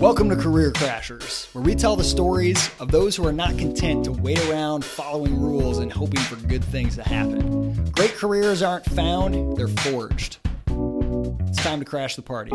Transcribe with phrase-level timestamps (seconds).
[0.00, 4.04] Welcome to Career Crashers, where we tell the stories of those who are not content
[4.04, 7.90] to wait around following rules and hoping for good things to happen.
[7.90, 10.38] Great careers aren't found, they're forged.
[11.48, 12.52] It's time to crash the party.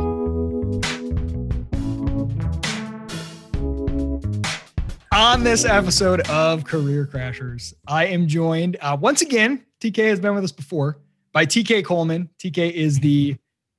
[5.13, 9.65] On this episode of Career Crashers, I am joined uh, once again.
[9.81, 11.01] TK has been with us before
[11.33, 12.29] by TK Coleman.
[12.39, 13.35] TK is the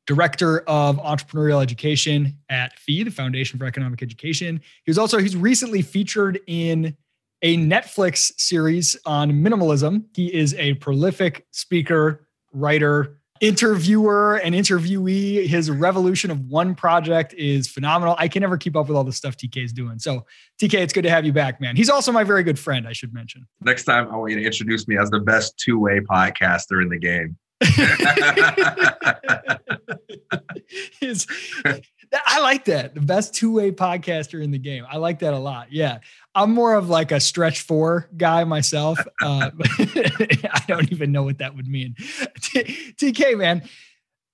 [0.07, 4.61] director of entrepreneurial education at FEE, the Foundation for Economic Education.
[4.85, 6.97] He was also he's recently featured in
[7.43, 10.05] a Netflix series on minimalism.
[10.15, 15.47] He is a prolific speaker, writer, interviewer, and interviewee.
[15.47, 18.15] His revolution of one project is phenomenal.
[18.19, 19.99] I can never keep up with all the stuff TK is doing.
[19.99, 20.25] So,
[20.61, 21.77] TK, it's good to have you back, man.
[21.77, 23.47] He's also my very good friend, I should mention.
[23.61, 26.89] Next time, I want you to introduce me as the best two way podcaster in
[26.89, 27.37] the game.
[32.27, 32.95] I like that.
[32.95, 34.85] The best two way podcaster in the game.
[34.89, 35.73] I like that a lot.
[35.73, 35.99] Yeah.
[36.35, 38.99] I'm more of like a stretch four guy myself.
[39.23, 41.95] Uh, I don't even know what that would mean.
[41.99, 43.63] TK, man,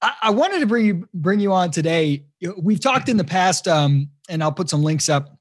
[0.03, 2.25] I, I, wanted to bring you bring you on today.
[2.57, 5.37] We've talked in the past, um, and I'll put some links up.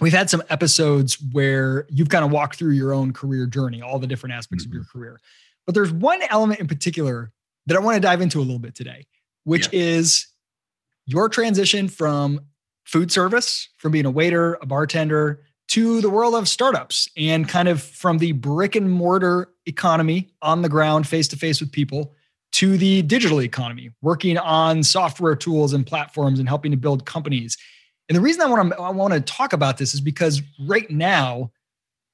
[0.00, 4.00] We've had some episodes where you've kind of walked through your own career journey, all
[4.00, 4.72] the different aspects mm-hmm.
[4.72, 5.20] of your career.
[5.66, 7.32] But there's one element in particular
[7.66, 9.06] that I want to dive into a little bit today,
[9.44, 9.80] which yeah.
[9.80, 10.26] is
[11.06, 12.40] your transition from
[12.84, 17.68] food service, from being a waiter, a bartender, to the world of startups and kind
[17.68, 22.14] of from the brick and mortar economy on the ground, face to face with people,
[22.52, 27.56] to the digital economy, working on software tools and platforms and helping to build companies.
[28.08, 30.88] And the reason I want to I want to talk about this is because right
[30.90, 31.50] now,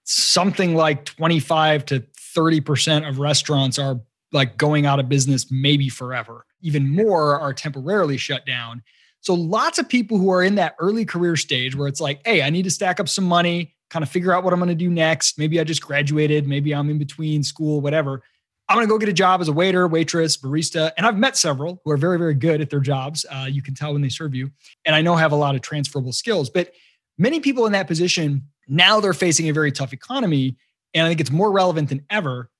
[0.04, 2.04] something like 25 to
[2.36, 4.00] 30% of restaurants are
[4.32, 6.46] like going out of business maybe forever.
[6.60, 8.82] Even more are temporarily shut down.
[9.20, 12.42] So lots of people who are in that early career stage where it's like, hey,
[12.42, 14.74] I need to stack up some money, kind of figure out what I'm going to
[14.74, 15.38] do next.
[15.38, 18.22] Maybe I just graduated, maybe I'm in between school, whatever.
[18.68, 20.92] I'm going to go get a job as a waiter, waitress, barista.
[20.96, 23.26] And I've met several who are very, very good at their jobs.
[23.28, 24.52] Uh, you can tell when they serve you.
[24.86, 26.48] And I know have a lot of transferable skills.
[26.48, 26.72] But
[27.18, 30.56] many people in that position, now they're facing a very tough economy.
[30.94, 32.50] And I think it's more relevant than ever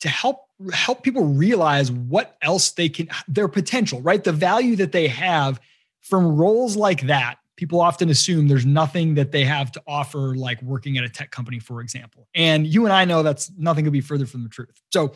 [0.00, 0.40] to help
[0.72, 4.22] help people realize what else they can their potential right?
[4.22, 5.60] The value that they have
[6.00, 7.38] from roles like that.
[7.56, 11.30] People often assume there's nothing that they have to offer like working at a tech
[11.30, 12.28] company for example.
[12.34, 14.80] And you and i know that's nothing could be further from the truth.
[14.92, 15.14] So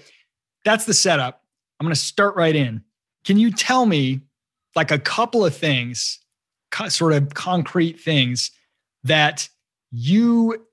[0.65, 1.43] that's the setup.
[1.79, 2.83] I'm going to start right in.
[3.25, 4.21] Can you tell me
[4.75, 6.21] like a couple of things
[6.89, 8.51] sort of concrete things
[9.05, 9.49] that
[9.91, 10.67] you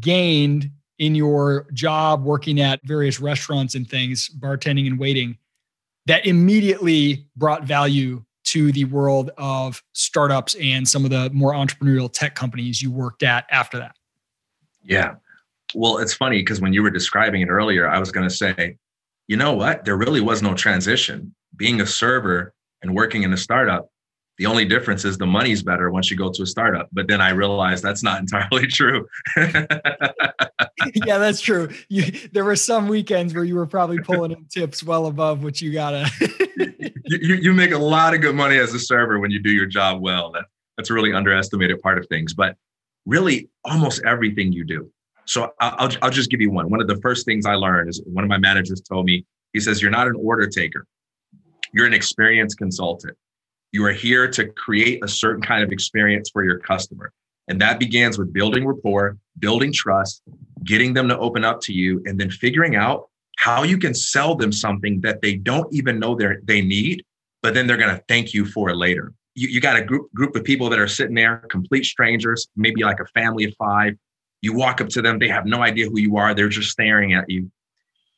[0.00, 0.70] gained
[1.02, 5.36] in your job working at various restaurants and things, bartending and waiting,
[6.06, 12.10] that immediately brought value to the world of startups and some of the more entrepreneurial
[12.10, 13.96] tech companies you worked at after that?
[14.84, 15.14] Yeah.
[15.74, 18.76] Well, it's funny because when you were describing it earlier, I was going to say,
[19.26, 19.84] you know what?
[19.84, 21.34] There really was no transition.
[21.56, 23.90] Being a server and working in a startup
[24.42, 26.88] the only difference is the money's better once you go to a startup.
[26.92, 29.06] But then I realized that's not entirely true.
[29.36, 31.68] yeah, that's true.
[31.88, 35.60] You, there were some weekends where you were probably pulling in tips well above what
[35.60, 36.10] you gotta.
[37.04, 39.66] you, you make a lot of good money as a server when you do your
[39.66, 40.32] job well.
[40.32, 42.34] That, that's a really underestimated part of things.
[42.34, 42.56] But
[43.06, 44.90] really, almost everything you do.
[45.24, 46.68] So I'll, I'll just give you one.
[46.68, 49.60] One of the first things I learned is one of my managers told me, he
[49.60, 50.84] says, You're not an order taker,
[51.72, 53.16] you're an experience consultant.
[53.72, 57.10] You are here to create a certain kind of experience for your customer.
[57.48, 60.22] And that begins with building rapport, building trust,
[60.62, 64.34] getting them to open up to you, and then figuring out how you can sell
[64.34, 67.04] them something that they don't even know they need,
[67.42, 69.14] but then they're going to thank you for it later.
[69.34, 72.84] You, you got a group group of people that are sitting there, complete strangers, maybe
[72.84, 73.94] like a family of five.
[74.42, 76.34] You walk up to them, they have no idea who you are.
[76.34, 77.50] They're just staring at you.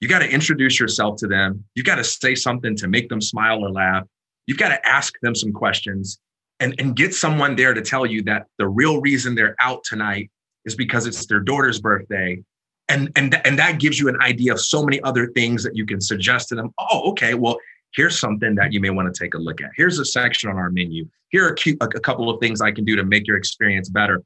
[0.01, 1.65] You got to introduce yourself to them.
[1.75, 4.05] You got to say something to make them smile or laugh
[4.47, 6.19] you've got to ask them some questions
[6.61, 10.31] and, and get someone there to tell you that the real reason they're out tonight
[10.65, 12.43] is because it's their daughter's birthday.
[12.89, 15.87] And, and, and that gives you an idea of so many other things that you
[15.87, 16.73] can suggest to them.
[16.79, 17.35] Oh, okay.
[17.35, 17.59] Well,
[17.95, 19.71] here's something that you may want to take a look at.
[19.77, 21.09] Here's a section on our menu.
[21.31, 24.23] Here are a, a couple of things I can do to make your experience better.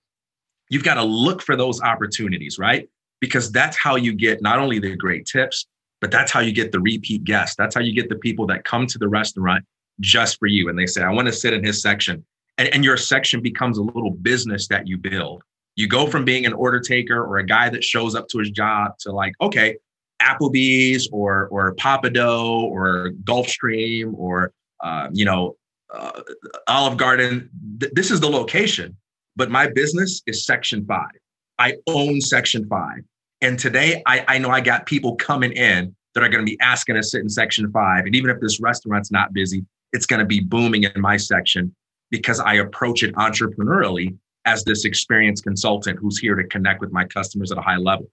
[0.70, 2.88] You've got to look for those opportunities, right?
[3.20, 5.66] Because that's how you get not only the great tips,
[6.00, 7.56] but that's how you get the repeat guests.
[7.56, 9.64] That's how you get the people that come to the restaurant
[10.00, 10.68] just for you.
[10.68, 12.24] And they say, I want to sit in his section.
[12.56, 15.42] And, and your section becomes a little business that you build.
[15.76, 18.50] You go from being an order taker or a guy that shows up to his
[18.50, 19.76] job to like, okay,
[20.20, 24.52] Applebee's or or Pappadeaux or Gulfstream or
[24.82, 25.56] uh, you know
[25.94, 26.22] uh,
[26.66, 27.48] Olive Garden.
[27.78, 28.96] Th- this is the location,
[29.36, 31.12] but my business is section five.
[31.58, 33.00] I own section five.
[33.40, 36.58] And today I, I know I got people coming in that are going to be
[36.60, 38.04] asking to sit in section five.
[38.06, 41.74] And even if this restaurant's not busy, it's going to be booming in my section
[42.10, 47.04] because I approach it entrepreneurially as this experienced consultant who's here to connect with my
[47.04, 48.06] customers at a high level.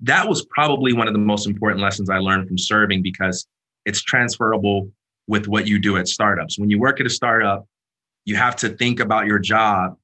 [0.00, 3.46] That was probably one of the most important lessons I learned from serving because
[3.86, 4.90] it's transferable
[5.26, 6.58] with what you do at startups.
[6.58, 7.66] When you work at a startup,
[8.24, 9.96] you have to think about your job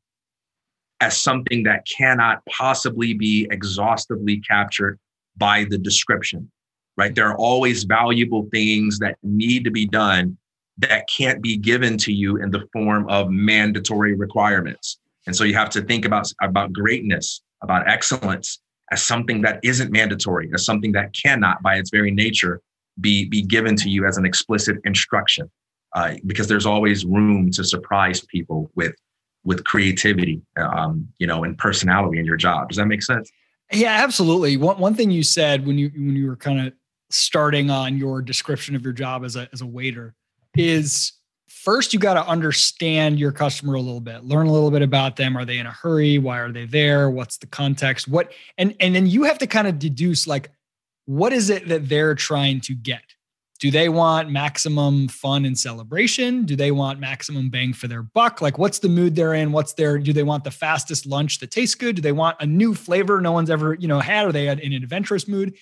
[1.00, 4.98] as something that cannot possibly be exhaustively captured
[5.36, 6.50] by the description,
[6.96, 7.14] right?
[7.14, 10.38] There are always valuable things that need to be done
[10.78, 14.98] that can't be given to you in the form of mandatory requirements.
[15.26, 18.60] And so you have to think about, about greatness, about excellence
[18.92, 22.60] as something that isn't mandatory, as something that cannot, by its very nature,
[23.00, 25.50] be, be given to you as an explicit instruction.
[25.94, 28.94] Uh, because there's always room to surprise people with
[29.44, 32.68] with creativity, um, you know, and personality in your job.
[32.68, 33.30] Does that make sense?
[33.72, 34.56] Yeah, absolutely.
[34.56, 36.74] One one thing you said when you when you were kind of
[37.10, 40.14] starting on your description of your job as a as a waiter
[40.56, 41.12] is
[41.66, 45.16] first you got to understand your customer a little bit learn a little bit about
[45.16, 45.36] them.
[45.36, 46.16] Are they in a hurry?
[46.16, 47.10] Why are they there?
[47.10, 48.06] What's the context?
[48.06, 50.50] What and and then you have to kind of deduce like
[51.06, 53.02] what is it that they're trying to get?
[53.58, 56.44] Do they want maximum fun and celebration?
[56.44, 58.40] Do they want maximum bang for their buck?
[58.40, 59.50] Like what's the mood they're in?
[59.50, 61.96] What's their do they want the fastest lunch that tastes good?
[61.96, 64.26] Do they want a new flavor no one's ever you know had?
[64.26, 65.56] Are they in an adventurous mood?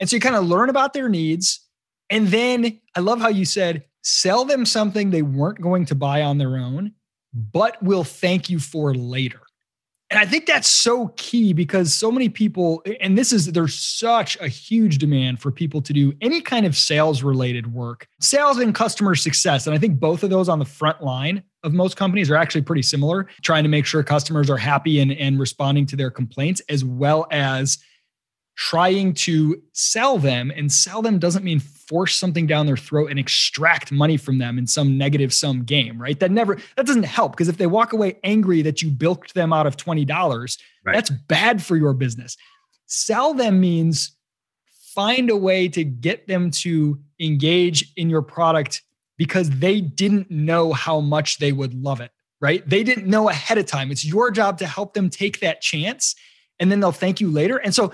[0.00, 1.60] And so you kind of learn about their needs.
[2.10, 6.22] And then i love how you said sell them something they weren't going to buy
[6.22, 6.92] on their own,
[7.32, 9.40] but will thank you for later.
[10.10, 14.36] And I think that's so key because so many people, and this is, there's such
[14.40, 18.74] a huge demand for people to do any kind of sales related work, sales and
[18.74, 19.68] customer success.
[19.68, 22.62] And I think both of those on the front line of most companies are actually
[22.62, 26.60] pretty similar, trying to make sure customers are happy and, and responding to their complaints,
[26.68, 27.78] as well as
[28.60, 30.52] trying to sell them.
[30.54, 34.58] And sell them doesn't mean force something down their throat and extract money from them
[34.58, 36.20] in some negative sum game, right?
[36.20, 39.54] That never that doesn't help because if they walk away angry that you bilked them
[39.54, 40.06] out of $20,
[40.84, 40.94] right.
[40.94, 42.36] that's bad for your business.
[42.84, 44.14] Sell them means
[44.94, 48.82] find a way to get them to engage in your product
[49.16, 52.10] because they didn't know how much they would love it,
[52.42, 52.68] right?
[52.68, 53.90] They didn't know ahead of time.
[53.90, 56.14] It's your job to help them take that chance
[56.60, 57.56] and then they'll thank you later.
[57.56, 57.92] And so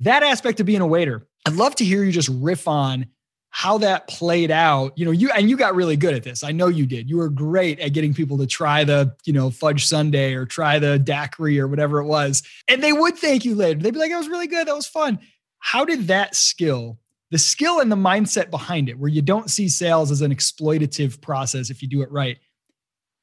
[0.00, 3.06] that aspect of being a waiter, I'd love to hear you just riff on
[3.50, 4.92] how that played out.
[4.96, 6.44] You know you and you got really good at this.
[6.44, 7.08] I know you did.
[7.08, 10.78] You were great at getting people to try the you know fudge sundae or try
[10.78, 12.42] the daiquiri or whatever it was.
[12.68, 13.80] And they would thank you later.
[13.80, 14.68] They'd be like that was really good.
[14.68, 15.18] That was fun.
[15.58, 16.98] How did that skill
[17.30, 21.20] the skill and the mindset behind it where you don't see sales as an exploitative
[21.20, 22.38] process if you do it right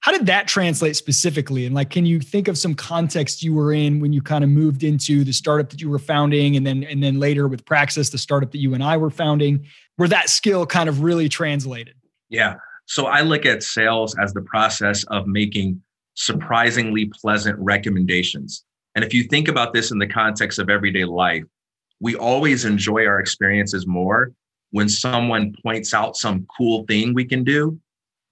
[0.03, 1.65] how did that translate specifically?
[1.65, 4.50] And like, can you think of some context you were in when you kind of
[4.50, 8.09] moved into the startup that you were founding, and then and then later with Praxis,
[8.09, 9.65] the startup that you and I were founding,
[9.95, 11.95] where that skill kind of really translated?
[12.27, 12.55] Yeah.
[12.85, 15.81] So I look at sales as the process of making
[16.15, 18.65] surprisingly pleasant recommendations.
[18.95, 21.45] And if you think about this in the context of everyday life,
[22.01, 24.33] we always enjoy our experiences more
[24.71, 27.79] when someone points out some cool thing we can do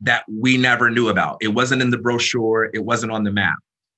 [0.01, 1.38] that we never knew about.
[1.42, 3.57] It wasn't in the brochure, it wasn't on the map.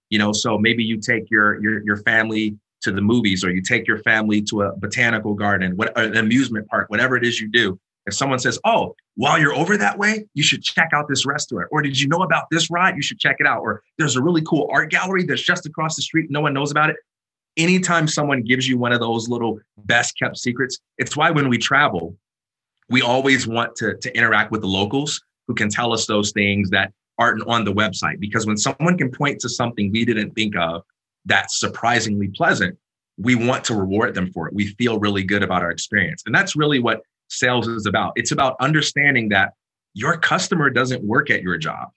[0.10, 3.62] You know, so maybe you take your your your family to the movies or you
[3.62, 7.50] take your family to a botanical garden, what an amusement park, whatever it is you
[7.50, 7.80] do.
[8.06, 11.70] If someone says, "Oh, while you're over that way, you should check out this restaurant,"
[11.72, 12.96] or "Did you know about this ride?
[12.98, 15.96] You should check it out," or "There's a really cool art gallery that's just across
[15.96, 16.98] the street, no one knows about it."
[17.56, 21.58] Anytime someone gives you one of those little best kept secrets, it's why when we
[21.58, 22.18] travel,
[22.90, 25.22] we always want to, to interact with the locals
[25.54, 28.20] who can tell us those things that aren't on the website.
[28.20, 30.82] Because when someone can point to something we didn't think of
[31.26, 32.76] that's surprisingly pleasant,
[33.20, 34.54] we want to reward them for it.
[34.56, 36.24] We feel really good about our experience.
[36.26, 38.14] And that's really what sales is about.
[38.16, 39.54] It's about understanding that
[39.94, 41.90] your customer doesn't work at your job.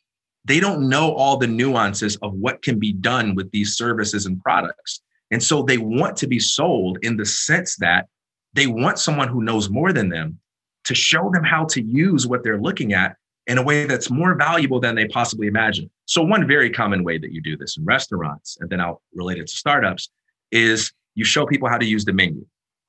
[0.45, 4.39] They don't know all the nuances of what can be done with these services and
[4.43, 5.01] products.
[5.31, 8.07] And so they want to be sold in the sense that
[8.53, 10.41] they want someone who knows more than them
[10.85, 14.35] to show them how to use what they're looking at in a way that's more
[14.35, 15.91] valuable than they possibly imagine.
[16.07, 19.39] So, one very common way that you do this in restaurants, and then I'll relate
[19.39, 20.09] it to startups,
[20.51, 22.45] is you show people how to use the menu.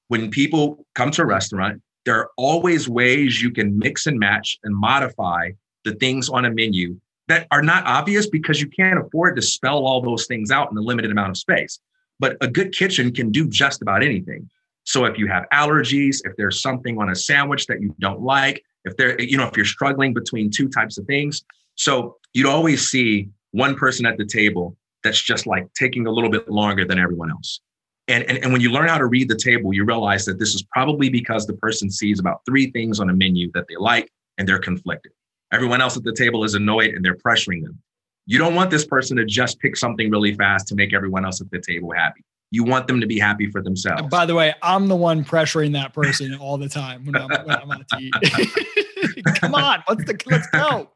[0.08, 4.58] When people come to a restaurant, there are always ways you can mix and match
[4.64, 5.52] and modify
[5.84, 9.86] the things on a menu that are not obvious because you can't afford to spell
[9.86, 11.80] all those things out in a limited amount of space.
[12.20, 14.50] But a good kitchen can do just about anything.
[14.86, 18.64] So if you have allergies, if there's something on a sandwich that you don't like,
[18.88, 21.44] if they're, you know, if you're struggling between two types of things.
[21.76, 26.30] So you'd always see one person at the table that's just like taking a little
[26.30, 27.62] bit longer than everyone else.
[28.08, 30.56] And, and, and when you learn how to read the table, you realize that this
[30.56, 34.10] is probably because the person sees about three things on a menu that they like
[34.38, 35.12] and they're conflicted.
[35.52, 37.78] Everyone else at the table is annoyed and they're pressuring them.
[38.26, 41.42] You don't want this person to just pick something really fast to make everyone else
[41.42, 42.24] at the table happy.
[42.52, 44.02] You want them to be happy for themselves.
[44.02, 47.28] And by the way, I'm the one pressuring that person all the time when I'm,
[47.46, 49.26] when I'm out to eat.
[49.36, 50.90] Come on, let's, the, let's go.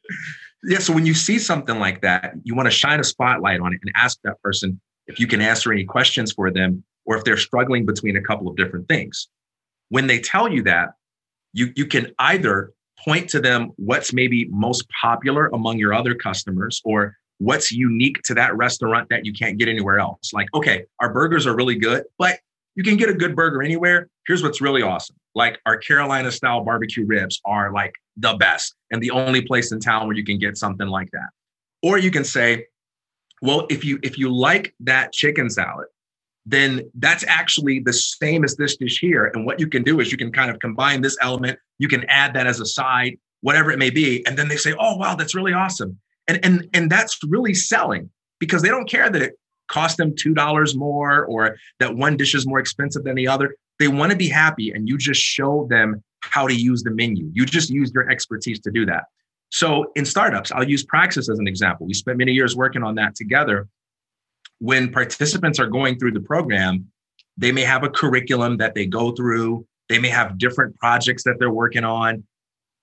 [0.63, 0.79] Yeah.
[0.79, 3.79] So when you see something like that, you want to shine a spotlight on it
[3.81, 7.37] and ask that person if you can answer any questions for them or if they're
[7.37, 9.27] struggling between a couple of different things.
[9.89, 10.91] When they tell you that,
[11.53, 12.71] you, you can either
[13.03, 18.35] point to them what's maybe most popular among your other customers or what's unique to
[18.35, 20.31] that restaurant that you can't get anywhere else.
[20.31, 22.39] Like, okay, our burgers are really good, but
[22.75, 24.09] you can get a good burger anywhere.
[24.27, 25.15] Here's what's really awesome.
[25.33, 29.79] Like our Carolina style barbecue ribs are like the best and the only place in
[29.79, 31.29] town where you can get something like that.
[31.81, 32.67] Or you can say,
[33.41, 35.87] well, if you if you like that chicken salad,
[36.45, 39.31] then that's actually the same as this dish here.
[39.33, 42.03] And what you can do is you can kind of combine this element, you can
[42.07, 44.23] add that as a side, whatever it may be.
[44.27, 45.99] And then they say, oh, wow, that's really awesome.
[46.31, 48.09] And, and, and that's really selling
[48.39, 49.33] because they don't care that it
[49.67, 53.55] cost them $2 more or that one dish is more expensive than the other.
[53.79, 57.29] They want to be happy and you just show them how to use the menu.
[57.33, 59.05] You just use your expertise to do that.
[59.49, 61.85] So in startups, I'll use Praxis as an example.
[61.85, 63.67] We spent many years working on that together
[64.61, 66.85] when participants are going through the program,
[67.35, 71.35] they may have a curriculum that they go through, they may have different projects that
[71.39, 72.23] they're working on.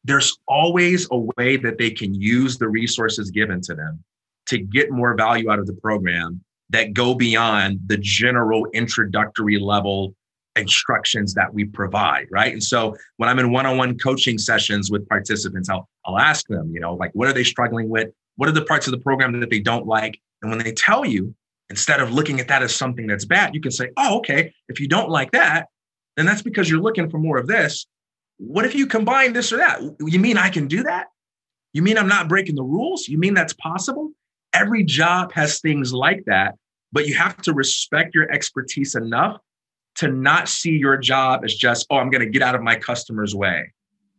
[0.09, 4.03] There's always a way that they can use the resources given to them
[4.47, 10.15] to get more value out of the program that go beyond the general introductory level
[10.57, 12.53] instructions that we provide, right?
[12.53, 16.81] And so when I'm in one-on-one coaching sessions with participants, I'll, I'll ask them, you
[16.81, 18.09] know, like what are they struggling with?
[18.37, 20.19] What are the parts of the program that they don't like?
[20.41, 21.35] And when they tell you,
[21.69, 24.81] instead of looking at that as something that's bad, you can say, oh, okay, if
[24.81, 25.67] you don't like that,
[26.17, 27.87] then that's because you're looking for more of this.
[28.39, 29.81] What if you combine this or that?
[30.01, 31.09] You mean I can do that?
[31.73, 33.09] You mean I'm not breaking the rules?
[33.09, 34.11] You mean that's possible?
[34.55, 36.55] Every job has things like that,
[36.93, 39.41] but you have to respect your expertise enough
[39.97, 42.77] to not see your job as just, oh, I'm going to get out of my
[42.77, 43.73] customer's way.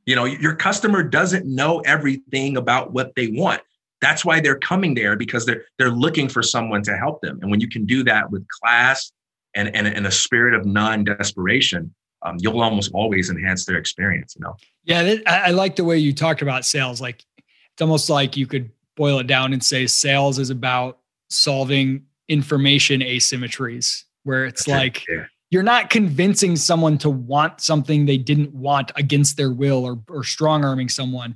[0.06, 3.62] You know, your customer doesn't know everything about what they want.
[4.02, 7.40] That's why they're coming there because they're they're looking for someone to help them.
[7.42, 9.12] And when you can do that with class
[9.56, 14.36] and and, and a spirit of non-desperation, um, you'll almost always enhance their experience.
[14.36, 14.56] You know.
[14.84, 17.02] Yeah, I like the way you talked about sales.
[17.02, 21.00] Like it's almost like you could boil it down and say sales is about
[21.30, 25.08] solving information asymmetries, where it's like.
[25.08, 30.00] Yeah you're not convincing someone to want something they didn't want against their will or,
[30.08, 31.36] or strong arming someone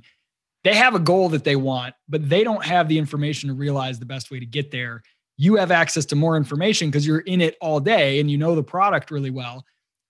[0.64, 3.98] they have a goal that they want, but they don't have the information to realize
[3.98, 5.02] the best way to get there.
[5.36, 8.54] You have access to more information because you're in it all day and you know
[8.54, 9.64] the product really well.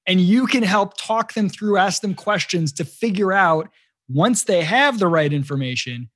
[0.06, 3.68] And you can help talk them through, ask them questions to figure out
[4.08, 6.11] once they have the right information,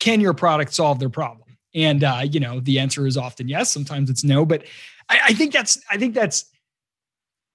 [0.00, 1.58] can your product solve their problem?
[1.74, 3.70] And uh, you know, the answer is often yes.
[3.70, 4.46] Sometimes it's no.
[4.46, 4.64] But
[5.08, 6.46] I, I think that's I think that's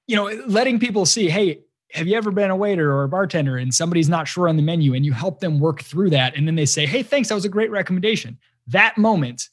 [0.07, 3.57] you know letting people see, hey, have you ever been a waiter or a bartender
[3.57, 6.47] and somebody's not sure on the menu and you help them work through that and
[6.47, 9.49] then they say hey thanks that was a great recommendation that moment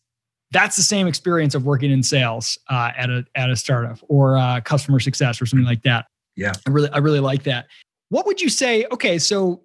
[0.52, 4.36] that's the same experience of working in sales uh, at a at a startup or
[4.36, 7.66] uh, customer success or something like that yeah i really i really like that
[8.08, 9.62] what would you say okay so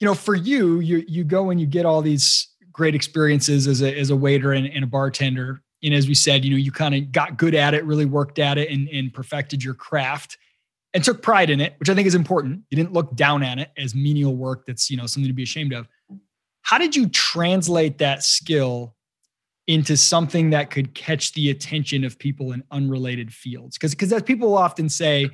[0.00, 3.82] you know for you you you go and you get all these great experiences as
[3.82, 6.72] a as a waiter and, and a bartender and as we said you know you
[6.72, 10.38] kind of got good at it really worked at it and, and perfected your craft
[10.94, 12.62] and took pride in it, which I think is important.
[12.70, 15.42] You didn't look down at it as menial work that's, you know, something to be
[15.42, 15.88] ashamed of.
[16.62, 18.94] How did you translate that skill
[19.66, 23.76] into something that could catch the attention of people in unrelated fields?
[23.76, 25.30] Because because as people often say,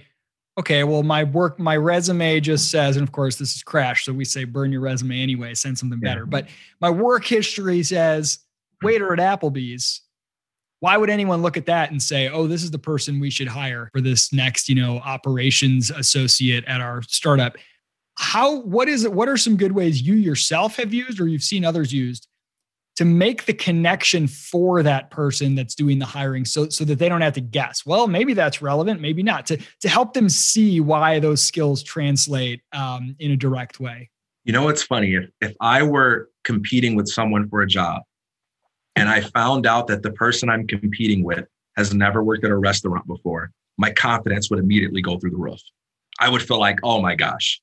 [0.59, 4.13] okay, well, my work, my resume just says, and of course this is crash, so
[4.13, 6.23] we say burn your resume anyway, send something better.
[6.23, 6.31] Yeah.
[6.31, 6.49] But
[6.81, 8.41] my work history says
[8.83, 10.03] waiter at Applebee's
[10.81, 13.49] why would anyone look at that and say, "Oh, this is the person we should
[13.49, 17.57] hire for this next, you know, operations associate at our startup"?
[18.17, 21.43] How what is it what are some good ways you yourself have used or you've
[21.43, 22.28] seen others used
[22.99, 27.09] to make the connection for that person that's doing the hiring so so that they
[27.09, 27.87] don't have to guess.
[27.87, 29.47] Well, maybe that's relevant, maybe not.
[29.47, 34.11] To to help them see why those skills translate um, in a direct way.
[34.43, 35.15] You know what's funny?
[35.15, 38.03] If if I were competing with someone for a job
[38.97, 42.57] and I found out that the person I'm competing with has never worked at a
[42.57, 45.61] restaurant before, my confidence would immediately go through the roof.
[46.19, 47.61] I would feel like, oh my gosh,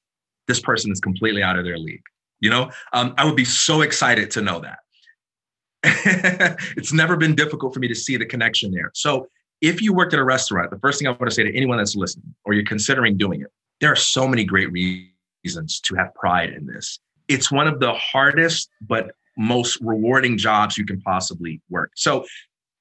[0.47, 2.03] this person is completely out of their league.
[2.39, 4.77] You know, um, I would be so excited to know that.
[6.77, 8.91] it's never been difficult for me to see the connection there.
[8.93, 9.27] So
[9.61, 11.77] if you worked at a restaurant, the first thing I want to say to anyone
[11.77, 13.47] that's listening or you're considering doing it,
[13.81, 16.99] there are so many great reasons to have pride in this.
[17.27, 21.91] It's one of the hardest but most rewarding jobs you can possibly work.
[21.95, 22.25] So,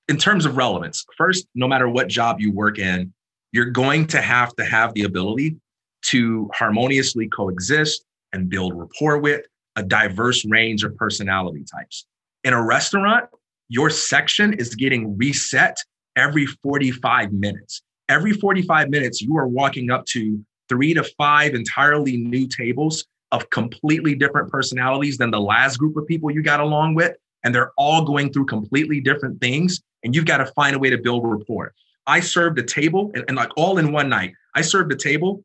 [0.08, 3.12] in terms of relevance, first, no matter what job you work in,
[3.52, 5.56] you're going to have to have the ability
[6.06, 9.46] to harmoniously coexist and build rapport with
[9.76, 12.06] a diverse range of personality types.
[12.44, 13.24] In a restaurant,
[13.70, 15.78] your section is getting reset
[16.14, 17.80] every 45 minutes.
[18.10, 23.48] Every 45 minutes, you are walking up to three to five entirely new tables of
[23.48, 27.16] completely different personalities than the last group of people you got along with.
[27.42, 29.80] And they're all going through completely different things.
[30.02, 31.72] And you've got to find a way to build rapport.
[32.06, 35.42] I served a table and, and like all in one night, I served a table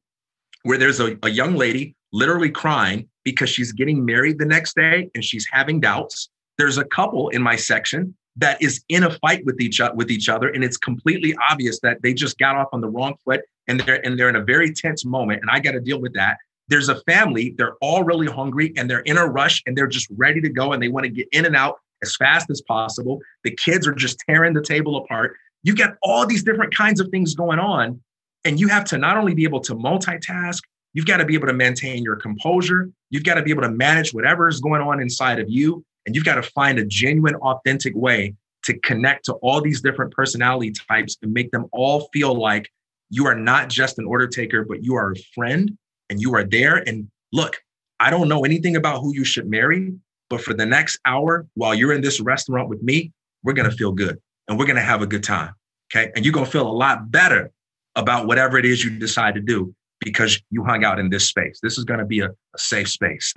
[0.63, 5.09] where there's a, a young lady literally crying because she's getting married the next day
[5.15, 6.29] and she's having doubts.
[6.59, 10.27] There's a couple in my section that is in a fight with each with each
[10.27, 13.79] other, and it's completely obvious that they just got off on the wrong foot and
[13.79, 16.37] they're and they're in a very tense moment, and I got to deal with that.
[16.67, 20.09] There's a family; they're all really hungry and they're in a rush and they're just
[20.17, 23.21] ready to go and they want to get in and out as fast as possible.
[23.45, 25.37] The kids are just tearing the table apart.
[25.63, 28.01] You got all these different kinds of things going on,
[28.43, 30.59] and you have to not only be able to multitask,
[30.91, 32.89] you've got to be able to maintain your composure.
[33.11, 36.15] You've got to be able to manage whatever is going on inside of you and
[36.15, 40.71] you've got to find a genuine, authentic way to connect to all these different personality
[40.89, 42.67] types and make them all feel like
[43.11, 45.77] you are not just an order taker, but you are a friend
[46.09, 46.77] and you are there.
[46.77, 47.61] And look,
[47.99, 49.93] I don't know anything about who you should marry,
[50.31, 53.11] but for the next hour while you're in this restaurant with me,
[53.43, 55.53] we're going to feel good and we're going to have a good time.
[55.93, 56.11] Okay.
[56.15, 57.51] And you're going to feel a lot better
[57.95, 61.59] about whatever it is you decide to do because you hung out in this space.
[61.61, 63.33] This is going to be a, a safe space.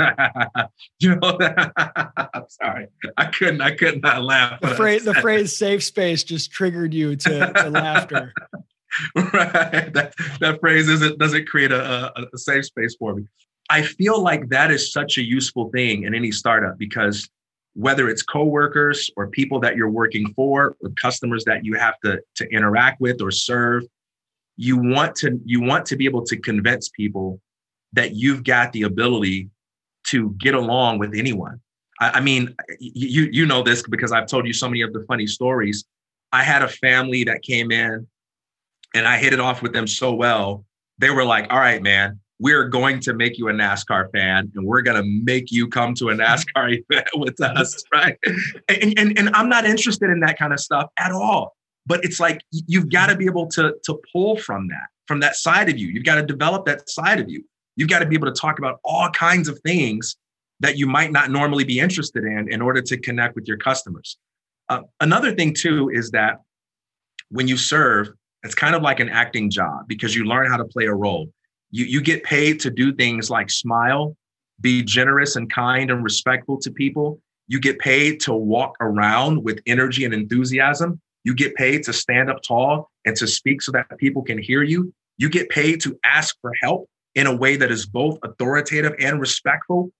[1.01, 4.61] you know, I'm sorry, I couldn't, I could not laugh.
[4.61, 8.33] The phrase, the phrase "safe space" just triggered you to, to laughter.
[9.17, 13.25] right, that, that phrase isn't doesn't create a, a, a safe space for me.
[13.71, 17.29] I feel like that is such a useful thing in any startup because
[17.75, 22.21] whether it's coworkers or people that you're working for or customers that you have to,
[22.35, 23.85] to interact with or serve
[24.57, 27.41] you want to you want to be able to convince people
[27.93, 29.51] that you've got the ability
[30.09, 31.61] to get along with anyone.
[32.01, 35.05] I, I mean, you you know this because I've told you so many of the
[35.09, 35.85] funny stories.
[36.33, 38.07] I had a family that came in
[38.95, 40.65] and I hit it off with them so well.
[40.99, 44.67] They were like, all right, man, we're going to make you a NASCAR fan and
[44.67, 47.83] we're going to make you come to a NASCAR event with us.
[47.93, 48.19] Right.
[48.69, 51.55] And, and, and I'm not interested in that kind of stuff at all
[51.87, 55.37] but it's like you've got to be able to to pull from that from that
[55.37, 55.89] side of you.
[55.89, 57.45] You've got to develop that side of you.
[57.77, 60.17] You've got to be able to talk about all kinds of things
[60.61, 64.17] that you might not normally be interested in in order to connect with your customers.
[64.69, 66.41] Uh, another thing too is that
[67.31, 68.11] when you serve
[68.45, 71.29] it's kind of like an acting job because you learn how to play a role.
[71.71, 74.17] You, you get paid to do things like smile
[74.61, 77.21] be generous and kind and respectful to people.
[77.49, 82.31] You get paid to walk around with energy and enthusiasm you get paid to stand
[82.31, 84.93] up tall and to speak so that people can hear you.
[85.19, 89.21] You get paid to ask for help in a way that is both authoritative and
[89.21, 89.91] respectful.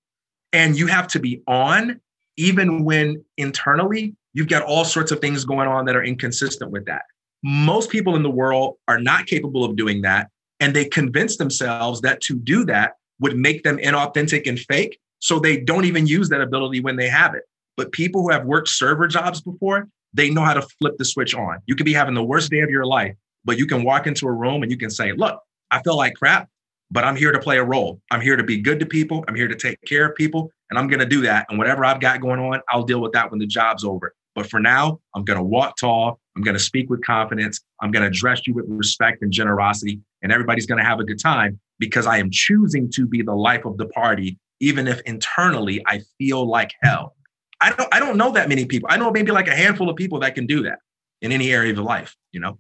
[0.53, 2.01] And you have to be on,
[2.37, 6.87] even when internally you've got all sorts of things going on that are inconsistent with
[6.87, 7.03] that.
[7.43, 10.31] Most people in the world are not capable of doing that.
[10.61, 14.99] And they convince themselves that to do that would make them inauthentic and fake.
[15.19, 17.43] So they don't even use that ability when they have it.
[17.77, 21.35] But people who have worked server jobs before, they know how to flip the switch
[21.35, 21.59] on.
[21.67, 24.27] You could be having the worst day of your life, but you can walk into
[24.27, 26.49] a room and you can say, Look, I feel like crap,
[26.91, 28.01] but I'm here to play a role.
[28.11, 29.25] I'm here to be good to people.
[29.27, 31.47] I'm here to take care of people, and I'm going to do that.
[31.49, 34.15] And whatever I've got going on, I'll deal with that when the job's over.
[34.35, 36.21] But for now, I'm going to walk tall.
[36.37, 37.61] I'm going to speak with confidence.
[37.81, 41.05] I'm going to address you with respect and generosity, and everybody's going to have a
[41.05, 45.01] good time because I am choosing to be the life of the party, even if
[45.03, 47.15] internally I feel like hell.
[47.63, 48.89] I don't I don't know that many people.
[48.91, 50.81] I know maybe like a handful of people that can do that
[51.21, 52.59] in any area of life, you know.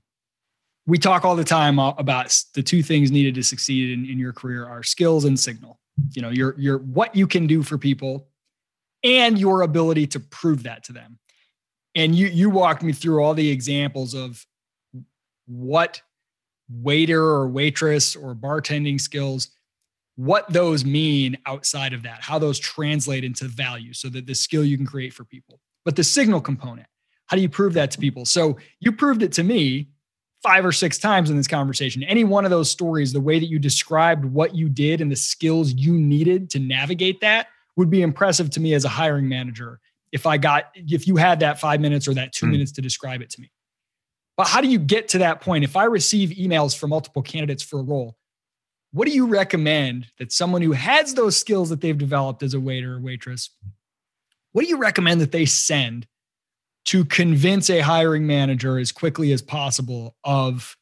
[0.86, 4.32] We talk all the time about the two things needed to succeed in, in your
[4.32, 5.78] career are skills and signal.
[6.12, 8.28] You know, your your what you can do for people
[9.04, 11.18] and your ability to prove that to them.
[11.94, 14.46] And you you walked me through all the examples of
[15.46, 16.00] what
[16.70, 19.48] waiter or waitress or bartending skills
[20.16, 24.64] what those mean outside of that, how those translate into value so that the skill
[24.64, 25.60] you can create for people.
[25.84, 26.86] But the signal component,
[27.26, 28.26] how do you prove that to people?
[28.26, 29.88] So you proved it to me
[30.42, 32.02] five or six times in this conversation.
[32.02, 35.16] Any one of those stories, the way that you described what you did and the
[35.16, 37.46] skills you needed to navigate that
[37.76, 41.40] would be impressive to me as a hiring manager if I got, if you had
[41.40, 42.50] that five minutes or that two mm.
[42.50, 43.50] minutes to describe it to me.
[44.36, 45.64] But how do you get to that point?
[45.64, 48.16] If I receive emails from multiple candidates for a role,
[48.92, 52.60] what do you recommend that someone who has those skills that they've developed as a
[52.60, 53.50] waiter or waitress,
[54.52, 56.06] what do you recommend that they send
[56.84, 60.76] to convince a hiring manager as quickly as possible of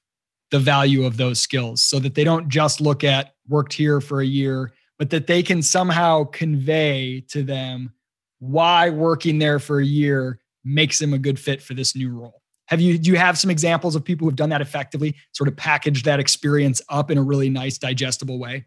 [0.50, 4.20] the value of those skills so that they don't just look at worked here for
[4.20, 7.92] a year, but that they can somehow convey to them
[8.40, 12.39] why working there for a year makes them a good fit for this new role?
[12.70, 15.56] Have you do you have some examples of people who've done that effectively, sort of
[15.56, 18.66] packaged that experience up in a really nice, digestible way?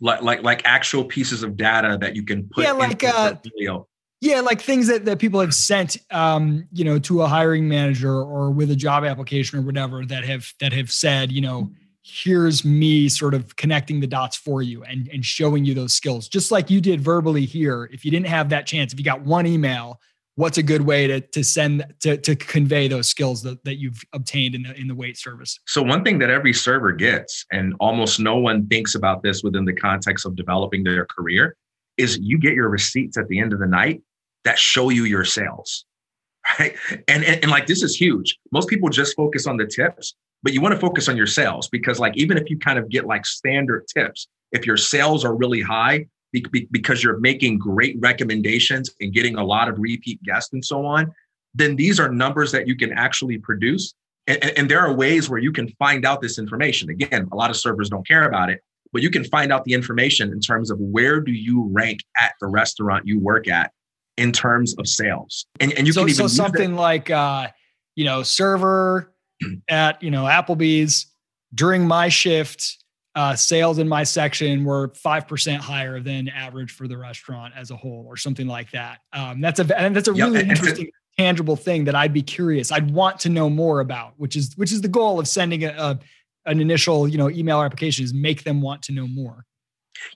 [0.00, 3.34] Like like like actual pieces of data that you can put yeah, like uh,
[4.20, 8.22] yeah, like things that, that people have sent um, you know, to a hiring manager
[8.22, 11.70] or with a job application or whatever that have that have said, you know,
[12.02, 16.26] here's me sort of connecting the dots for you and, and showing you those skills.
[16.28, 17.88] Just like you did verbally here.
[17.92, 20.00] If you didn't have that chance, if you got one email
[20.36, 24.02] what's a good way to to send to to convey those skills that, that you've
[24.12, 25.58] obtained in the in the wait service?
[25.66, 29.64] So one thing that every server gets and almost no one thinks about this within
[29.64, 31.56] the context of developing their career
[31.96, 34.02] is you get your receipts at the end of the night
[34.44, 35.84] that show you your sales
[36.58, 36.76] right?
[37.08, 38.36] And, and, and like this is huge.
[38.52, 41.68] Most people just focus on the tips but you want to focus on your sales
[41.68, 45.34] because like even if you kind of get like standard tips if your sales are
[45.34, 46.06] really high
[46.70, 51.12] because you're making great recommendations and getting a lot of repeat guests and so on,
[51.54, 53.94] then these are numbers that you can actually produce.
[54.26, 56.88] And, and, there are ways where you can find out this information.
[56.88, 58.60] Again, a lot of servers don't care about it,
[58.92, 62.32] but you can find out the information in terms of where do you rank at
[62.40, 63.70] the restaurant you work at
[64.16, 65.46] in terms of sales.
[65.60, 67.48] And, and you so, can even so something like uh,
[67.96, 69.12] you know server
[69.68, 71.06] at you know Applebee's
[71.54, 72.83] during my shift
[73.14, 77.76] uh, sales in my section were 5% higher than average for the restaurant as a
[77.76, 79.00] whole or something like that.
[79.12, 80.48] Um, that's a, and that's a really yep.
[80.48, 82.72] interesting tangible thing that I'd be curious.
[82.72, 85.74] I'd want to know more about, which is, which is the goal of sending a,
[85.78, 85.98] a
[86.46, 89.46] an initial, you know, email application is make them want to know more.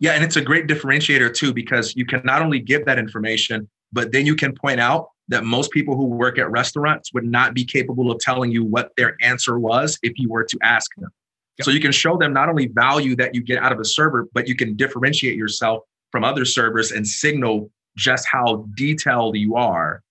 [0.01, 0.13] Yeah.
[0.13, 4.13] And it's a great differentiator too, because you can not only give that information, but
[4.13, 7.65] then you can point out that most people who work at restaurants would not be
[7.65, 11.11] capable of telling you what their answer was if you were to ask them.
[11.61, 14.29] So you can show them not only value that you get out of a server,
[14.33, 20.03] but you can differentiate yourself from other servers and signal just how detailed you are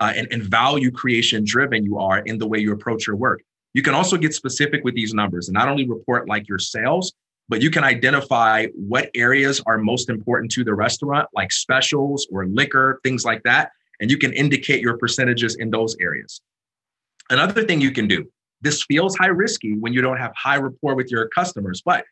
[0.00, 3.42] uh, and, and value creation driven you are in the way you approach your work.
[3.74, 7.12] You can also get specific with these numbers and not only report like your sales,
[7.48, 12.46] but you can identify what areas are most important to the restaurant, like specials or
[12.46, 13.70] liquor, things like that.
[14.00, 16.40] And you can indicate your percentages in those areas.
[17.30, 18.28] Another thing you can do
[18.60, 22.04] this feels high risky when you don't have high rapport with your customers, but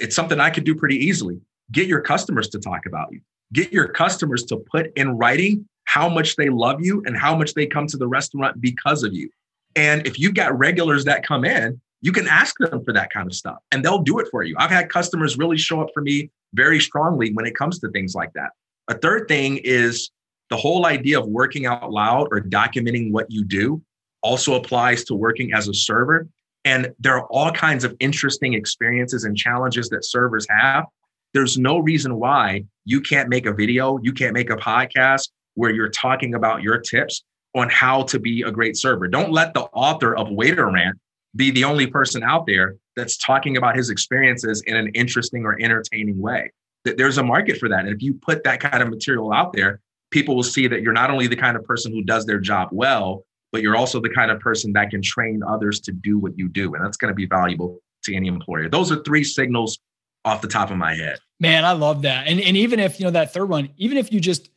[0.00, 1.40] it's something I could do pretty easily.
[1.72, 3.20] Get your customers to talk about you.
[3.52, 7.54] Get your customers to put in writing how much they love you and how much
[7.54, 9.30] they come to the restaurant because of you.
[9.74, 13.26] And if you've got regulars that come in, you can ask them for that kind
[13.26, 14.54] of stuff and they'll do it for you.
[14.58, 18.14] I've had customers really show up for me very strongly when it comes to things
[18.14, 18.50] like that.
[18.88, 20.10] A third thing is
[20.50, 23.82] the whole idea of working out loud or documenting what you do
[24.28, 26.28] also applies to working as a server.
[26.66, 30.84] And there are all kinds of interesting experiences and challenges that servers have.
[31.32, 35.70] There's no reason why you can't make a video, you can't make a podcast where
[35.70, 39.08] you're talking about your tips on how to be a great server.
[39.08, 40.98] Don't let the author of Waiter Rant
[41.34, 45.58] be the only person out there that's talking about his experiences in an interesting or
[45.58, 46.52] entertaining way.
[46.84, 47.80] That there's a market for that.
[47.80, 50.92] And if you put that kind of material out there, people will see that you're
[50.92, 54.10] not only the kind of person who does their job well, but you're also the
[54.10, 56.74] kind of person that can train others to do what you do.
[56.74, 58.68] And that's going to be valuable to any employer.
[58.68, 59.78] Those are three signals
[60.24, 61.18] off the top of my head.
[61.40, 62.26] Man, I love that.
[62.26, 64.50] And, and even if, you know, that third one, even if you just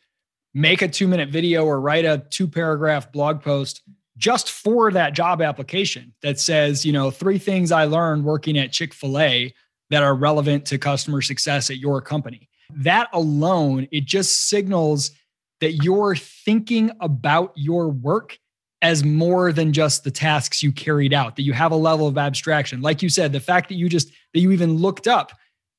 [0.54, 3.82] make a two minute video or write a two paragraph blog post
[4.18, 8.72] just for that job application that says, you know, three things I learned working at
[8.72, 9.54] Chick fil A
[9.90, 12.50] that are relevant to customer success at your company.
[12.74, 15.12] That alone, it just signals
[15.60, 18.38] that you're thinking about your work
[18.82, 22.18] as more than just the tasks you carried out, that you have a level of
[22.18, 22.82] abstraction.
[22.82, 25.32] Like you said, the fact that you just, that you even looked up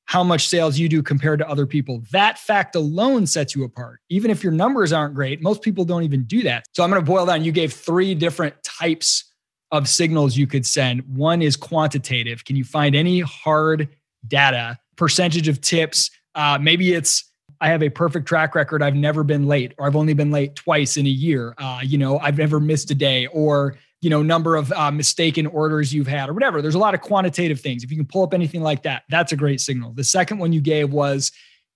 [0.05, 4.01] how much sales you do compared to other people, that fact alone sets you apart.
[4.11, 6.65] Even if your numbers aren't great, most people don't even do that.
[6.75, 7.45] So I'm going to boil down.
[7.45, 9.25] You gave three different types
[9.71, 11.03] of signals you could send.
[11.09, 12.45] One is quantitative.
[12.45, 13.89] Can you find any hard
[14.29, 16.11] data, percentage of tips?
[16.35, 17.32] Uh, maybe it's
[17.63, 18.83] I have a perfect track record.
[18.83, 21.55] I've never been late, or I've only been late twice in a year.
[21.59, 25.47] Uh, you know, I've never missed a day, or you know, number of uh, mistaken
[25.47, 26.61] orders you've had, or whatever.
[26.61, 27.85] There's a lot of quantitative things.
[27.85, 29.93] If you can pull up anything like that, that's a great signal.
[29.93, 31.31] The second one you gave was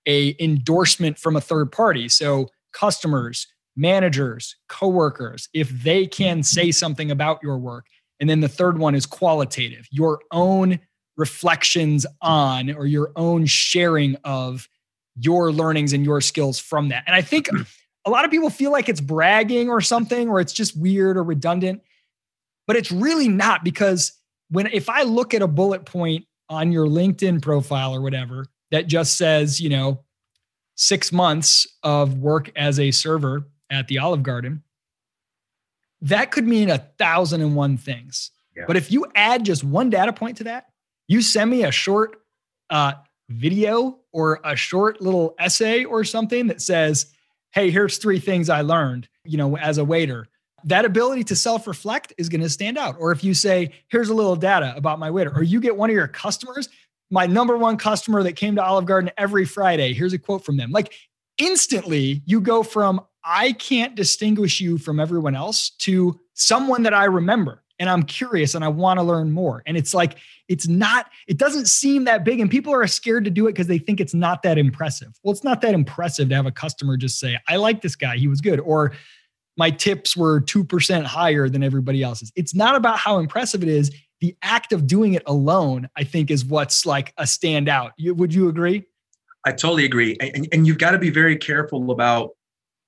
[0.08, 2.08] a endorsement from a third party.
[2.08, 3.46] So customers,
[3.76, 7.86] managers, coworkers, if they can say something about your work.
[8.18, 10.80] And then the third one is qualitative, your own
[11.16, 14.68] reflections on or your own sharing of
[15.18, 17.04] your learnings and your skills from that.
[17.06, 17.48] And I think
[18.04, 21.22] a lot of people feel like it's bragging or something, or it's just weird or
[21.22, 21.82] redundant,
[22.66, 24.12] but it's really not because
[24.50, 28.86] when if I look at a bullet point on your LinkedIn profile or whatever that
[28.86, 30.04] just says, you know,
[30.76, 34.62] six months of work as a server at the Olive Garden,
[36.02, 38.30] that could mean a thousand and one things.
[38.54, 38.64] Yeah.
[38.66, 40.66] But if you add just one data point to that,
[41.08, 42.20] you send me a short
[42.70, 42.92] uh,
[43.28, 47.12] video or a short little essay or something that says,
[47.52, 50.26] hey, here's three things I learned, you know, as a waiter.
[50.64, 52.96] That ability to self reflect is going to stand out.
[52.98, 55.90] Or if you say, here's a little data about my waiter, or you get one
[55.90, 56.70] of your customers,
[57.10, 60.56] my number one customer that came to Olive Garden every Friday, here's a quote from
[60.56, 60.70] them.
[60.70, 60.94] Like
[61.36, 67.04] instantly, you go from, I can't distinguish you from everyone else to someone that I
[67.04, 69.62] remember and I'm curious and I want to learn more.
[69.66, 70.16] And it's like,
[70.48, 72.40] it's not, it doesn't seem that big.
[72.40, 75.08] And people are scared to do it because they think it's not that impressive.
[75.22, 78.16] Well, it's not that impressive to have a customer just say, I like this guy,
[78.16, 78.60] he was good.
[78.60, 78.92] Or
[79.56, 82.32] my tips were 2% higher than everybody else's.
[82.36, 83.94] It's not about how impressive it is.
[84.20, 87.90] The act of doing it alone, I think, is what's like a standout.
[87.96, 88.84] You, would you agree?
[89.44, 90.16] I totally agree.
[90.20, 92.30] And, and you've got to be very careful about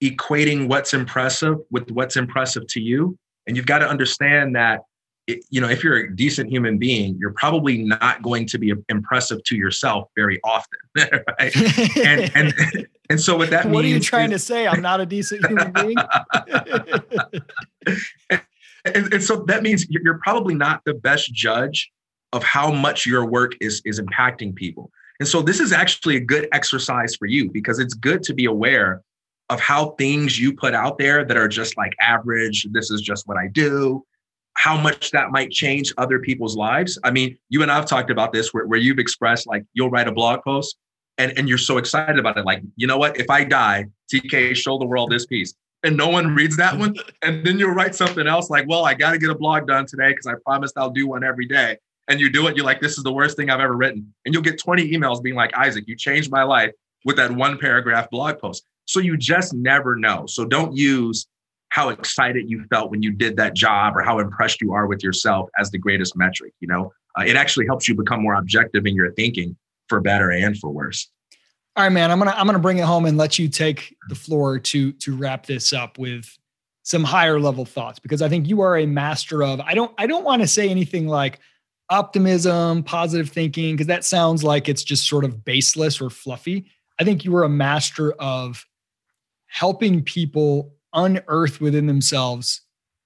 [0.03, 4.83] equating what's impressive with what's impressive to you and you've got to understand that,
[5.27, 8.73] it, you know, if you're a decent human being, you're probably not going to be
[8.89, 10.79] impressive to yourself very often,
[11.41, 11.97] right?
[11.97, 13.75] and and and so what that what means.
[13.75, 14.67] What are you trying is, to say?
[14.69, 15.97] I'm not a decent human being.
[18.31, 18.43] and,
[18.95, 21.91] and, and so that means you're probably not the best judge
[22.33, 24.91] of how much your work is is impacting people.
[25.21, 28.45] And so this is actually a good exercise for you because it's good to be
[28.45, 29.03] aware
[29.51, 33.27] of how things you put out there that are just like average, this is just
[33.27, 34.05] what I do,
[34.55, 36.99] how much that might change other people's lives.
[37.05, 40.09] I mean, you and I've talked about this where, where you've expressed like you'll write
[40.09, 40.77] a blog post
[41.17, 42.45] and, and you're so excited about it.
[42.45, 43.19] Like, you know what?
[43.19, 45.55] If I die, TK, show the world this piece.
[45.85, 46.97] And no one reads that one.
[47.23, 49.87] And then you'll write something else like, well, I got to get a blog done
[49.87, 51.79] today because I promised I'll do one every day.
[52.09, 54.13] And you do it, you're like, this is the worst thing I've ever written.
[54.25, 56.73] And you'll get 20 emails being like, Isaac, you changed my life
[57.05, 58.65] with that one paragraph blog post.
[58.89, 60.25] So you just never know.
[60.27, 61.27] So don't use
[61.69, 65.03] how excited you felt when you did that job or how impressed you are with
[65.03, 66.55] yourself as the greatest metric.
[66.61, 69.55] You know, uh, it actually helps you become more objective in your thinking
[69.89, 71.11] for better and for worse.
[71.77, 72.11] All right, man.
[72.11, 75.15] I'm gonna I'm gonna bring it home and let you take the floor to to
[75.15, 76.27] wrap this up with
[76.83, 79.61] some higher level thoughts because I think you are a master of.
[79.61, 81.41] I don't I don't want to say anything like
[81.91, 86.71] optimism, positive thinking because that sounds like it's just sort of baseless or fluffy.
[86.99, 88.65] I think you are a master of
[89.49, 92.63] helping people unearth within themselves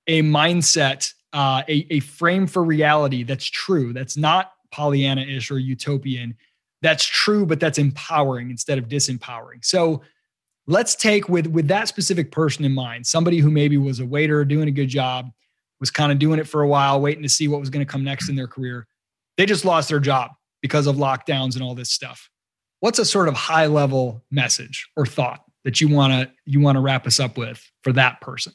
[0.07, 5.59] a mindset, uh, a, a frame for reality that's true, that's not Pollyanna ish or
[5.59, 6.37] utopian,
[6.83, 9.64] that's true, but that's empowering instead of disempowering.
[9.64, 10.02] So
[10.66, 14.44] let's take with, with that specific person in mind, somebody who maybe was a waiter
[14.44, 15.31] doing a good job,
[15.78, 17.90] was kind of doing it for a while, waiting to see what was going to
[17.90, 18.87] come next in their career.
[19.37, 22.28] They just lost their job because of lockdowns and all this stuff.
[22.81, 26.77] What's a sort of high level message or thought that you want to you want
[26.77, 28.53] to wrap us up with for that person?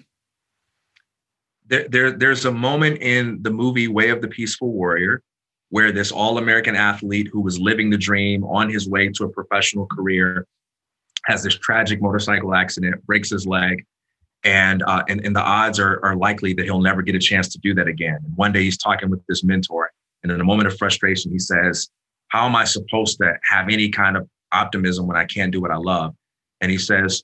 [1.67, 5.22] There, there, there's a moment in the movie Way of the Peaceful Warrior
[5.70, 9.86] where this all-American athlete who was living the dream on his way to a professional
[9.88, 10.48] career
[11.26, 13.86] has this tragic motorcycle accident, breaks his leg,
[14.46, 17.50] and uh, and, and the odds are, are likely that he'll never get a chance
[17.50, 18.20] to do that again.
[18.24, 19.91] And one day he's talking with this mentor,
[20.24, 21.89] and in a moment of frustration, he says,
[22.30, 25.72] "How am I supposed to have any kind of optimism when I can't do what
[25.72, 26.15] I love?"
[26.62, 27.24] And he says,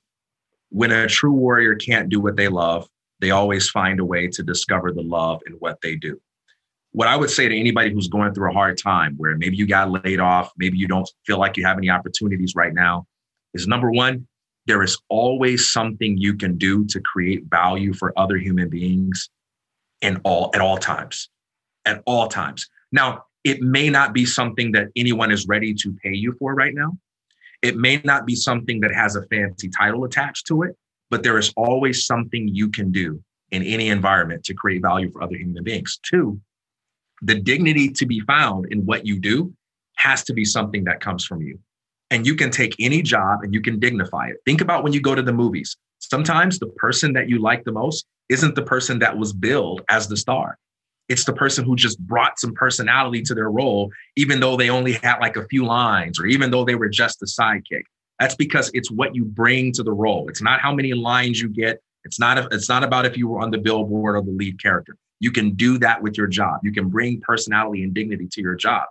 [0.69, 2.87] when a true warrior can't do what they love,
[3.19, 6.19] they always find a way to discover the love in what they do.
[6.91, 9.65] What I would say to anybody who's going through a hard time, where maybe you
[9.65, 13.07] got laid off, maybe you don't feel like you have any opportunities right now,
[13.53, 14.27] is number one,
[14.65, 19.29] there is always something you can do to create value for other human beings
[20.01, 21.29] in all at all times.
[21.85, 22.69] At all times.
[22.91, 26.73] Now, it may not be something that anyone is ready to pay you for right
[26.73, 26.97] now.
[27.63, 30.75] It may not be something that has a fancy title attached to it,
[31.09, 35.23] but there is always something you can do in any environment to create value for
[35.23, 35.97] other human beings.
[36.03, 36.39] Two,
[37.21, 39.53] the dignity to be found in what you do
[39.95, 41.57] has to be something that comes from you.
[42.11, 44.37] And you can take any job and you can dignify it.
[44.45, 45.77] Think about when you go to the movies.
[45.99, 50.07] Sometimes the person that you like the most isn't the person that was billed as
[50.09, 50.57] the star.
[51.09, 54.93] It's the person who just brought some personality to their role, even though they only
[54.93, 57.83] had like a few lines or even though they were just the sidekick.
[58.19, 60.29] That's because it's what you bring to the role.
[60.29, 63.27] It's not how many lines you get, It's not, a, it's not about if you
[63.27, 64.95] were on the billboard or the lead character.
[65.19, 66.61] You can do that with your job.
[66.63, 68.87] You can bring personality and dignity to your job.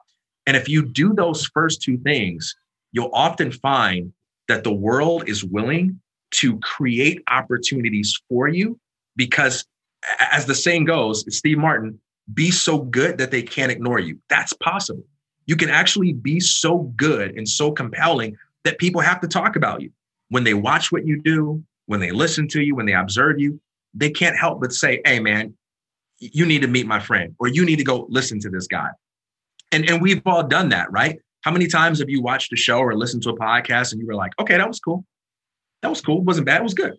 [0.46, 2.55] And if you do those first two things,
[2.92, 4.12] you'll often find
[4.48, 6.01] that the world is willing
[6.33, 8.79] to create opportunities for you
[9.16, 9.64] because,
[10.18, 11.98] as the saying goes, Steve Martin,
[12.32, 14.18] be so good that they can't ignore you.
[14.28, 15.04] That's possible.
[15.46, 19.82] You can actually be so good and so compelling that people have to talk about
[19.82, 19.90] you.
[20.28, 23.60] When they watch what you do, when they listen to you, when they observe you,
[23.92, 25.54] they can't help but say, hey, man,
[26.18, 28.88] you need to meet my friend, or you need to go listen to this guy.
[29.72, 31.18] And, and we've all done that, right?
[31.42, 34.06] How many times have you watched a show or listened to a podcast and you
[34.06, 35.04] were like, okay, that was cool.
[35.82, 36.18] That was cool.
[36.18, 36.60] It wasn't bad.
[36.60, 36.96] It was good.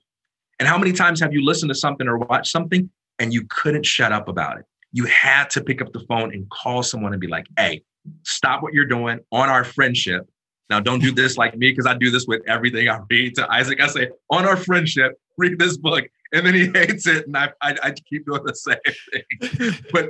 [0.60, 2.90] And how many times have you listened to something or watched something
[3.20, 4.66] and you couldn't shut up about it?
[4.92, 7.84] You had to pick up the phone and call someone and be like, hey,
[8.24, 10.30] stop what you're doing on our friendship.
[10.70, 13.52] Now, don't do this like me because I do this with everything I read to
[13.52, 13.82] Isaac.
[13.82, 16.06] I say, on our friendship, read this book.
[16.32, 17.28] And then he hates it.
[17.28, 18.78] And I, I, I keep doing the same
[19.12, 19.74] thing.
[19.92, 20.10] but,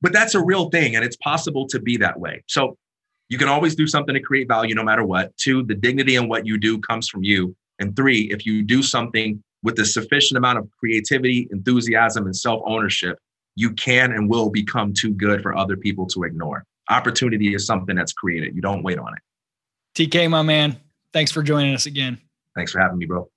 [0.00, 0.96] but that's a real thing.
[0.96, 2.42] And it's possible to be that way.
[2.46, 2.76] So
[3.28, 5.36] you can always do something to create value no matter what.
[5.36, 7.54] Two, the dignity in what you do comes from you.
[7.78, 12.62] And three, if you do something with a sufficient amount of creativity, enthusiasm, and self
[12.64, 13.18] ownership,
[13.56, 16.64] you can and will become too good for other people to ignore.
[16.88, 18.54] Opportunity is something that's created.
[18.54, 19.20] You don't wait on it.
[19.96, 20.76] TK, my man,
[21.12, 22.18] thanks for joining us again.
[22.56, 23.28] Thanks for having me, bro.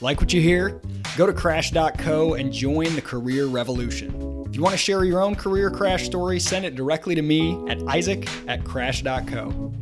[0.00, 0.80] Like what you hear?
[1.16, 4.44] Go to crash.co and join the career revolution.
[4.48, 7.58] If you want to share your own career crash story, send it directly to me
[7.68, 9.72] at isaac at crash.co.